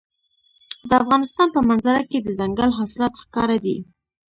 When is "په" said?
1.55-1.59